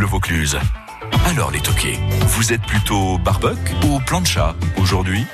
Bleu 0.00 0.08
Vaucluse. 0.08 0.56
Alors 1.26 1.50
les 1.50 1.60
toqués, 1.60 1.98
vous 2.22 2.54
êtes 2.54 2.62
plutôt 2.62 3.18
barbecue 3.18 3.74
ou 3.86 3.98
plancha 4.06 4.54
aujourd'hui? 4.78 5.26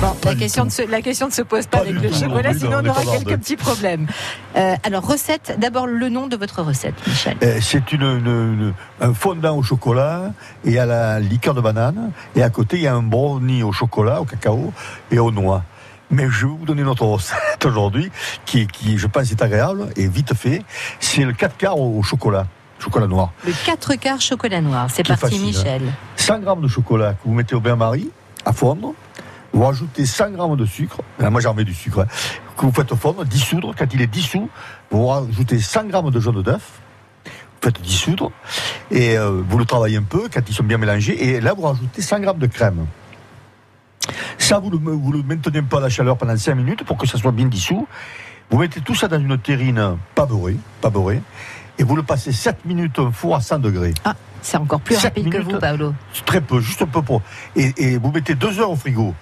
Bon, 0.00 0.14
la 0.24 0.36
question, 0.36 0.64
ne 0.64 0.70
se, 0.70 0.88
la 0.88 1.02
question 1.02 1.26
ne 1.26 1.32
se 1.32 1.42
pose 1.42 1.66
pas, 1.66 1.78
Pas 1.78 1.82
avec 1.82 1.94
le 2.00 2.08
tout, 2.08 2.14
chocolat, 2.20 2.54
sinon 2.54 2.82
non, 2.82 2.90
on 2.90 3.02
aura 3.02 3.02
quelques 3.18 3.36
petits 3.40 3.56
problèmes. 3.56 4.06
Euh, 4.54 4.76
alors, 4.84 5.04
recette, 5.04 5.56
d'abord 5.58 5.88
le 5.88 6.08
nom 6.08 6.28
de 6.28 6.36
votre 6.36 6.62
recette, 6.62 6.94
Michel. 7.04 7.36
Euh, 7.42 7.58
C'est 7.60 7.90
une, 7.90 8.02
une- 8.02 8.26
une- 8.28 8.74
un 9.00 9.12
fondant 9.12 9.56
au 9.56 9.64
chocolat 9.64 10.30
et 10.64 10.78
à 10.78 10.86
la 10.86 11.18
liqueur 11.18 11.54
de 11.54 11.60
banane. 11.60 12.12
Et 12.36 12.44
à 12.44 12.50
côté, 12.50 12.76
il 12.76 12.82
y 12.84 12.86
a 12.86 12.94
un 12.94 13.02
brownie 13.02 13.64
au 13.64 13.72
chocolat, 13.72 14.20
au 14.20 14.24
cacao 14.24 14.72
et 15.10 15.18
aux 15.18 15.32
noix. 15.32 15.64
Mais 16.12 16.28
je 16.30 16.46
vais 16.46 16.52
vous 16.52 16.64
donner 16.64 16.84
notre 16.84 17.06
recette 17.06 17.64
aujourd'hui, 17.64 18.12
qui, 18.46 18.68
qui, 18.68 18.98
je 18.98 19.08
pense, 19.08 19.32
est 19.32 19.42
agréable 19.42 19.88
et 19.96 20.06
vite 20.06 20.32
fait. 20.34 20.62
C'est 21.00 21.24
le 21.24 21.32
4 21.32 21.56
quarts 21.56 21.80
au 21.80 22.00
chocolat, 22.04 22.46
chocolat 22.82 23.06
noir. 23.06 23.32
Le 23.46 23.52
4 23.64 23.94
quarts 23.94 24.20
chocolat 24.20 24.60
noir. 24.60 24.88
C'est 24.90 25.06
parti, 25.06 25.20
facile, 25.22 25.42
Michel. 25.42 25.82
100 26.16 26.40
grammes 26.40 26.60
de 26.62 26.68
chocolat 26.68 27.12
que 27.14 27.20
vous 27.24 27.32
mettez 27.34 27.54
au 27.54 27.60
bain-marie 27.60 28.10
à 28.44 28.52
fondre. 28.52 28.92
Vous 29.52 29.62
rajoutez 29.64 30.06
100 30.06 30.30
grammes 30.30 30.56
de 30.56 30.64
sucre. 30.66 30.98
Là, 31.18 31.30
moi, 31.30 31.40
j'en 31.40 31.54
mets 31.54 31.64
du 31.64 31.74
sucre. 31.74 32.00
hein, 32.00 32.06
que 32.56 32.66
vous 32.66 32.72
faites 32.72 32.94
fondre, 32.94 33.24
dissoudre. 33.24 33.74
Quand 33.76 33.86
il 33.92 34.00
est 34.02 34.06
dissous, 34.06 34.48
vous 34.90 35.06
rajoutez 35.06 35.60
100 35.60 35.84
grammes 35.84 36.10
de 36.10 36.20
jaune 36.20 36.42
d'œuf. 36.42 36.80
Vous 37.24 37.30
faites 37.68 37.80
dissoudre. 37.80 38.32
Et 38.90 39.16
euh, 39.16 39.42
vous 39.48 39.58
le 39.58 39.64
travaillez 39.64 39.98
un 39.98 40.02
peu 40.02 40.28
quand 40.32 40.40
ils 40.48 40.54
sont 40.54 40.64
bien 40.64 40.78
mélangés. 40.78 41.22
Et 41.36 41.40
là, 41.40 41.52
vous 41.54 41.62
rajoutez 41.62 42.02
100 42.02 42.20
grammes 42.20 42.38
de 42.38 42.46
crème. 42.46 42.86
Ça, 44.38 44.58
vous 44.58 44.70
le, 44.70 44.78
vous 44.78 45.12
le 45.12 45.22
maintenez 45.22 45.62
peu 45.62 45.76
à 45.76 45.80
la 45.80 45.88
chaleur 45.88 46.16
pendant 46.16 46.36
5 46.36 46.54
minutes 46.54 46.84
pour 46.84 46.96
que 46.96 47.06
ça 47.06 47.18
soit 47.18 47.30
bien 47.32 47.46
dissous. 47.46 47.86
Vous 48.50 48.58
mettez 48.58 48.80
tout 48.80 48.94
ça 48.94 49.06
dans 49.08 49.18
une 49.18 49.38
terrine 49.38 49.96
pas 50.14 50.26
beurrée, 50.26 50.56
pas 50.80 50.90
beurrée. 50.90 51.22
Et 51.78 51.84
vous 51.84 51.96
le 51.96 52.02
passez 52.02 52.32
7 52.32 52.64
minutes 52.64 52.98
au 52.98 53.10
four 53.10 53.36
à 53.36 53.40
100 53.40 53.58
degrés. 53.60 53.94
Ah, 54.04 54.14
c'est 54.42 54.56
encore 54.56 54.80
plus 54.80 54.96
rapide 54.96 55.30
que 55.30 55.38
minutes. 55.38 55.52
vous, 55.52 55.58
Paolo. 55.58 55.94
Très 56.26 56.40
peu, 56.40 56.60
juste 56.60 56.82
un 56.82 56.86
peu 56.86 57.02
pour. 57.02 57.22
Et, 57.56 57.72
et 57.76 57.98
vous 57.98 58.10
mettez 58.12 58.34
deux 58.34 58.60
heures 58.60 58.70
au 58.70 58.76
frigo. 58.76 59.14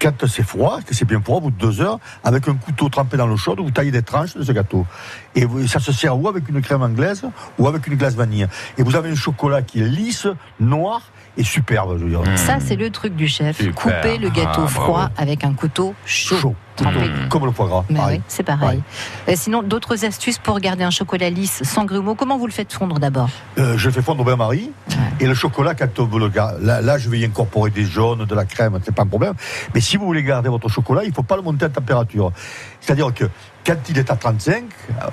Quand 0.00 0.26
c'est 0.26 0.42
froid, 0.42 0.78
que 0.86 0.94
c'est 0.94 1.04
bien 1.04 1.20
froid, 1.20 1.36
au 1.36 1.40
bout 1.42 1.50
de 1.50 1.58
deux 1.58 1.80
heures, 1.82 1.98
avec 2.24 2.48
un 2.48 2.54
couteau 2.54 2.88
trempé 2.88 3.16
dans 3.18 3.26
l'eau 3.26 3.36
chaude, 3.36 3.60
vous 3.60 3.70
taillez 3.70 3.90
des 3.90 4.02
tranches 4.02 4.34
de 4.34 4.42
ce 4.42 4.52
gâteau. 4.52 4.86
Et 5.34 5.44
vous- 5.44 5.66
ça 5.66 5.78
se 5.78 5.92
sert 5.92 6.18
ou 6.18 6.26
avec 6.28 6.48
une 6.48 6.62
crème 6.62 6.82
anglaise 6.82 7.22
ou 7.58 7.68
avec 7.68 7.86
une 7.86 7.96
glace 7.96 8.14
vanille. 8.14 8.46
Et 8.78 8.82
vous 8.82 8.96
avez 8.96 9.10
un 9.10 9.14
chocolat 9.14 9.60
qui 9.62 9.80
est 9.80 9.84
lisse, 9.88 10.26
noir 10.58 11.02
et 11.36 11.44
superbe, 11.44 11.98
je 11.98 12.04
veux 12.04 12.10
dire. 12.10 12.22
Ça, 12.38 12.58
c'est 12.60 12.76
le 12.76 12.90
truc 12.90 13.14
du 13.14 13.28
chef. 13.28 13.58
Super. 13.58 13.74
Couper 13.74 14.18
le 14.18 14.30
gâteau 14.30 14.62
Ah, 14.64 14.68
froid 14.68 14.98
bravo. 15.10 15.12
avec 15.18 15.44
un 15.44 15.52
couteau 15.52 15.94
chaud. 16.06 16.36
Chaud. 16.40 16.54
Mmh. 16.80 17.28
Comme 17.28 17.44
le 17.44 17.52
foie 17.52 17.66
gras. 17.66 17.84
Mais 17.90 17.98
pareil. 17.98 18.16
oui, 18.18 18.22
c'est 18.26 18.42
pareil. 18.42 18.82
Euh, 19.28 19.32
sinon, 19.36 19.62
d'autres 19.62 20.06
astuces 20.06 20.38
pour 20.38 20.58
garder 20.60 20.82
un 20.82 20.88
chocolat 20.90 21.28
lisse 21.28 21.62
sans 21.62 21.84
grumeaux. 21.84 22.14
Comment 22.14 22.38
vous 22.38 22.46
le 22.46 22.52
faites 22.52 22.72
fondre 22.72 22.98
d'abord? 22.98 23.28
Euh, 23.58 23.76
je 23.76 23.90
fais 23.90 24.00
fondre 24.00 24.22
au 24.22 24.24
bain-marie. 24.24 24.70
Ouais. 24.88 24.96
Et 25.20 25.26
le 25.26 25.34
chocolat, 25.34 25.74
quand 25.74 25.98
vous 26.00 26.18
le 26.18 26.28
gar- 26.30 26.54
là, 26.60 26.80
là, 26.80 26.96
je 26.98 27.08
vais 27.10 27.18
y 27.18 27.24
incorporer 27.24 27.70
des 27.70 27.84
jaunes, 27.84 28.24
de 28.24 28.34
la 28.34 28.46
crème, 28.46 28.78
c'est 28.82 28.94
pas 28.94 29.02
un 29.02 29.06
problème. 29.06 29.34
Mais 29.74 29.80
si 29.80 29.96
vous 29.98 30.06
voulez 30.06 30.22
garder 30.22 30.48
votre 30.48 30.68
chocolat, 30.68 31.04
il 31.04 31.12
faut 31.12 31.22
pas 31.22 31.36
le 31.36 31.42
monter 31.42 31.66
en 31.66 31.70
température. 31.70 32.32
C'est-à-dire 32.80 33.12
que 33.12 33.24
quand 33.66 33.76
il 33.90 33.98
est 33.98 34.10
à 34.10 34.16
35, 34.16 34.64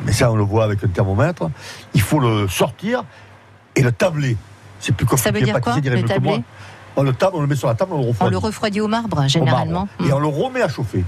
mais 0.05 0.13
ça 0.13 0.31
on 0.31 0.35
le 0.37 0.43
voit 0.43 0.63
avec 0.63 0.81
un 0.83 0.87
thermomètre, 0.87 1.49
il 1.93 2.01
faut 2.01 2.19
le 2.19 2.47
sortir 2.47 3.03
et 3.75 3.81
le 3.81 3.91
tabler. 3.91 4.37
C'est 4.79 4.95
plus 4.95 5.05
compliqué. 5.05 5.23
Ça 5.29 5.31
veut 5.37 5.41
dire 5.43 5.59
quoi, 5.59 5.75
le 5.75 6.03
tabler? 6.03 6.43
On 6.95 7.03
le 7.03 7.13
table, 7.13 7.33
on 7.35 7.41
le 7.41 7.47
met 7.47 7.55
sur 7.55 7.67
la 7.67 7.75
table, 7.75 7.91
on 7.93 7.97
le 7.99 8.05
On 8.05 8.07
refroidit. 8.09 8.31
le 8.31 8.37
refroidit 8.37 8.81
au 8.81 8.87
marbre, 8.87 9.23
au 9.23 9.27
généralement. 9.27 9.87
Et 10.03 10.11
on 10.13 10.19
le 10.19 10.27
remet 10.27 10.61
à 10.63 10.67
chauffer. 10.69 11.03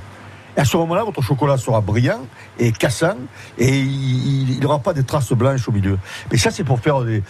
Et 0.58 0.61
à 0.61 0.66
ce 0.66 0.78
moment-là, 0.78 1.03
votre 1.03 1.22
chocolat 1.22 1.58
sera 1.58 1.81
brillant 1.81 2.22
et 2.58 2.72
cassant 2.72 3.17
et 3.58 3.80
il 3.80 4.59
n'aura 4.59 4.80
pas 4.80 4.94
des 4.94 5.03
traces 5.03 5.31
blanches 5.33 5.67
au 5.67 5.72
milieu. 5.72 5.97
Mais 6.31 6.38
ça, 6.38 6.52
c'est 6.52 6.64
pour 6.64 6.80
faire 6.80 7.03
des 7.03 7.23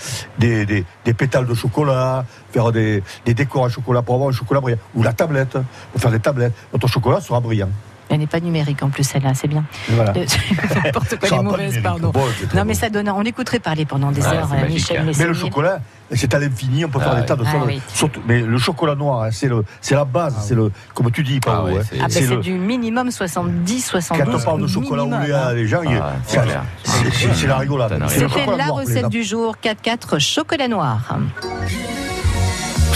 pétales 1.18 1.46
de 1.46 1.54
chocolat, 1.54 2.26
faire 2.52 2.72
des, 2.72 3.04
des 3.26 3.34
décors 3.34 3.66
à 3.66 3.70
chocolat 3.70 4.02
pour 4.02 4.16
avoir 4.16 4.30
un 4.30 4.34
chocolat 4.34 4.62
brillant. 4.62 4.80
Ou 4.96 5.04
la 5.04 5.14
tablette, 5.14 5.58
pour 5.92 6.02
faire 6.02 6.12
des 6.12 6.20
tablettes. 6.20 6.54
Votre 6.72 6.88
chocolat 6.88 7.22
sera 7.22 7.40
brillant. 7.40 7.70
Elle 8.12 8.20
n'est 8.20 8.28
pas 8.28 8.40
numérique 8.40 8.82
en 8.82 8.90
plus, 8.90 9.04
celle-là, 9.04 9.34
c'est 9.36 9.48
bien. 9.48 9.64
Voilà. 9.90 10.14
Euh, 10.18 10.26
N'importe 10.84 11.20
quoi, 11.20 11.30
les 11.30 11.44
mauvaises, 11.44 11.80
pardon. 11.84 12.10
Bon, 12.10 12.22
Non, 12.56 12.66
mais 12.66 12.74
bon. 12.74 12.80
ça 12.80 12.90
donne. 12.90 13.08
On 13.10 13.24
écouterait 13.24 13.60
parler 13.60 13.86
pendant 13.86 14.12
des 14.12 14.22
Ouais, 14.22 14.28
heures, 14.28 14.50
euh, 14.52 14.62
magique, 14.62 14.74
Michel 14.90 15.08
hein. 15.08 15.12
Mais 15.18 15.26
le 15.28 15.34
chocolat, 15.36 15.80
c'est 16.14 16.34
à 16.34 16.40
l'infini, 16.40 16.86
on 16.86 16.90
peut 16.90 17.00
faire 17.00 17.14
Ah 17.16 17.22
des 17.22 17.26
tas 17.28 17.36
de 17.36 17.44
choses. 17.44 17.54
Ah 17.56 17.66
oui. 17.68 17.80
Surtout, 17.94 18.22
mais 18.28 18.42
le 18.42 18.58
chocolat 18.58 18.96
noir, 18.96 19.24
hein, 19.24 19.30
c'est 19.32 19.48
le, 19.48 19.64
c'est 19.80 19.94
la 19.94 20.06
base, 20.06 20.36
c'est 20.42 20.56
le, 20.56 20.72
comme 20.96 21.12
tu 21.12 21.22
dis, 21.24 21.40
Ah 21.46 21.64
ouais, 21.64 21.78
hein. 21.78 22.08
c'est- 22.10 22.26
Ah, 22.26 22.36
le- 22.36 22.42
du 22.42 22.54
minimum 22.54 23.12
70, 23.12 23.86
72. 23.86 24.26
Quand 24.26 24.40
on 24.40 24.44
parle 24.44 24.62
de 24.64 24.68
chocolat 24.68 25.04
au 25.06 25.14
hein. 25.14 25.54
les 25.54 25.68
gens, 25.68 25.82
Ah, 26.02 26.14
c'est 26.26 27.48
la 27.48 27.58
rigolade. 27.58 27.94
C'était 28.08 28.46
la 28.48 28.66
noir, 28.66 28.74
recette 28.74 29.10
du 29.10 29.24
jour 29.24 29.56
4-4 29.64 30.20
chocolat 30.20 30.68
noir. 30.68 31.16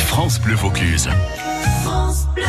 France 0.07 0.39
Bleu 0.41 0.55
Vaucluse. 0.55 1.07
France 1.83 2.27
Bleu. 2.33 2.43